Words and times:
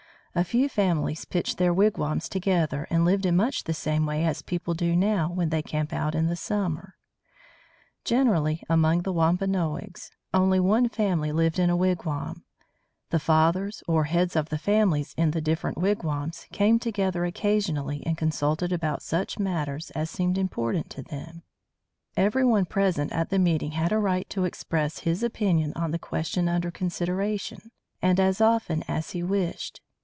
A 0.33 0.45
few 0.45 0.69
families 0.69 1.25
pitched 1.25 1.57
their 1.57 1.73
wigwams 1.73 2.29
together 2.29 2.87
and 2.89 3.03
lived 3.03 3.25
in 3.25 3.35
much 3.35 3.65
the 3.65 3.73
same 3.73 4.05
way 4.05 4.23
as 4.23 4.41
people 4.41 4.73
do 4.73 4.95
now 4.95 5.29
when 5.29 5.49
they 5.49 5.61
camp 5.61 5.91
out 5.91 6.15
in 6.15 6.27
the 6.27 6.37
summer. 6.37 6.95
Generally, 8.05 8.63
among 8.69 9.01
the 9.01 9.11
Wampanoags, 9.11 10.09
only 10.33 10.57
one 10.57 10.87
family 10.87 11.33
lived 11.33 11.59
in 11.59 11.69
a 11.69 11.75
wigwam. 11.75 12.45
The 13.09 13.19
fathers, 13.19 13.83
or 13.89 14.05
heads 14.05 14.37
of 14.37 14.47
the 14.47 14.57
families 14.57 15.13
in 15.17 15.31
the 15.31 15.41
different 15.41 15.77
wigwams, 15.77 16.47
came 16.53 16.79
together 16.79 17.25
occasionally 17.25 18.01
and 18.05 18.17
consulted 18.17 18.71
about 18.71 19.01
such 19.03 19.37
matters 19.37 19.89
as 19.95 20.09
seemed 20.09 20.37
important 20.37 20.89
to 20.91 21.03
them. 21.03 21.43
[Illustration: 22.15 22.15
WIGWAMS] 22.15 22.25
Every 22.31 22.45
one 22.45 22.65
present 22.67 23.11
at 23.11 23.31
the 23.31 23.37
meeting 23.37 23.71
had 23.71 23.91
a 23.91 23.99
right 23.99 24.29
to 24.29 24.45
express 24.45 24.99
his 24.99 25.23
opinion 25.23 25.73
on 25.75 25.91
the 25.91 25.99
question 25.99 26.47
under 26.47 26.71
consideration, 26.71 27.69
and 28.01 28.17
as 28.17 28.39
often 28.39 28.83
as 28.83 29.09
he 29.11 29.21
wished. 29.21 29.81